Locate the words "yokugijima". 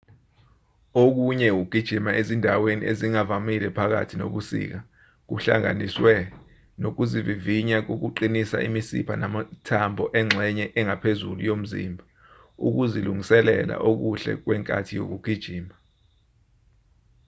14.99-15.73